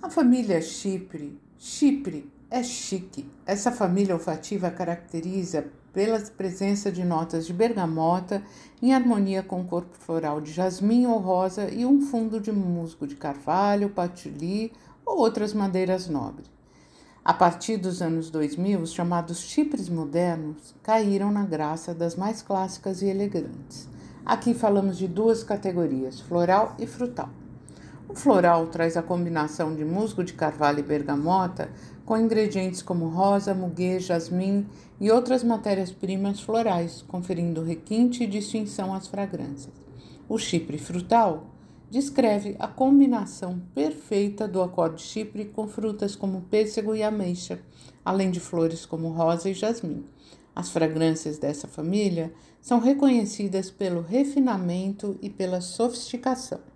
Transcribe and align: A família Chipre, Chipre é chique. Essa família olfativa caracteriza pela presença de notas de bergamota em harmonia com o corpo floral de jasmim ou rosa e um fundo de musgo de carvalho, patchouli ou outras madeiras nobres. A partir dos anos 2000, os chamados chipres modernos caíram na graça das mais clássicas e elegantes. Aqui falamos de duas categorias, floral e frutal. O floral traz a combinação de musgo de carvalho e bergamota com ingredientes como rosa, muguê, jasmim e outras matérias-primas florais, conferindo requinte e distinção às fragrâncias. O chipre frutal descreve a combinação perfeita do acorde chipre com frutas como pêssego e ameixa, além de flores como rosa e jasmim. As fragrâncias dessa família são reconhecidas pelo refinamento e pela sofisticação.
A 0.00 0.08
família 0.08 0.62
Chipre, 0.62 1.36
Chipre 1.58 2.32
é 2.48 2.62
chique. 2.62 3.28
Essa 3.44 3.72
família 3.72 4.14
olfativa 4.14 4.70
caracteriza 4.70 5.66
pela 5.92 6.20
presença 6.20 6.92
de 6.92 7.04
notas 7.04 7.44
de 7.44 7.52
bergamota 7.52 8.40
em 8.80 8.94
harmonia 8.94 9.42
com 9.42 9.60
o 9.60 9.64
corpo 9.64 9.98
floral 9.98 10.40
de 10.40 10.52
jasmim 10.52 11.04
ou 11.06 11.18
rosa 11.18 11.68
e 11.68 11.84
um 11.84 12.00
fundo 12.00 12.38
de 12.38 12.52
musgo 12.52 13.08
de 13.08 13.16
carvalho, 13.16 13.90
patchouli 13.90 14.72
ou 15.04 15.18
outras 15.18 15.52
madeiras 15.52 16.08
nobres. 16.08 16.48
A 17.24 17.34
partir 17.34 17.76
dos 17.76 18.00
anos 18.00 18.30
2000, 18.30 18.80
os 18.80 18.92
chamados 18.92 19.40
chipres 19.40 19.88
modernos 19.88 20.76
caíram 20.80 21.32
na 21.32 21.44
graça 21.44 21.92
das 21.92 22.14
mais 22.14 22.40
clássicas 22.40 23.02
e 23.02 23.06
elegantes. 23.06 23.88
Aqui 24.24 24.54
falamos 24.54 24.96
de 24.96 25.08
duas 25.08 25.42
categorias, 25.42 26.20
floral 26.20 26.76
e 26.78 26.86
frutal. 26.86 27.30
O 28.08 28.14
floral 28.14 28.68
traz 28.68 28.96
a 28.96 29.02
combinação 29.02 29.74
de 29.74 29.84
musgo 29.84 30.24
de 30.24 30.32
carvalho 30.32 30.78
e 30.78 30.82
bergamota 30.82 31.70
com 32.06 32.16
ingredientes 32.16 32.80
como 32.80 33.06
rosa, 33.06 33.52
muguê, 33.52 34.00
jasmim 34.00 34.66
e 34.98 35.10
outras 35.10 35.44
matérias-primas 35.44 36.40
florais, 36.40 37.04
conferindo 37.06 37.62
requinte 37.62 38.24
e 38.24 38.26
distinção 38.26 38.94
às 38.94 39.06
fragrâncias. 39.06 39.74
O 40.26 40.38
chipre 40.38 40.78
frutal 40.78 41.48
descreve 41.90 42.56
a 42.58 42.66
combinação 42.66 43.60
perfeita 43.74 44.48
do 44.48 44.62
acorde 44.62 45.02
chipre 45.02 45.44
com 45.44 45.68
frutas 45.68 46.16
como 46.16 46.40
pêssego 46.40 46.94
e 46.94 47.02
ameixa, 47.02 47.60
além 48.02 48.30
de 48.30 48.40
flores 48.40 48.86
como 48.86 49.10
rosa 49.10 49.50
e 49.50 49.54
jasmim. 49.54 50.06
As 50.56 50.70
fragrâncias 50.70 51.36
dessa 51.36 51.68
família 51.68 52.32
são 52.58 52.80
reconhecidas 52.80 53.70
pelo 53.70 54.00
refinamento 54.00 55.18
e 55.20 55.28
pela 55.28 55.60
sofisticação. 55.60 56.68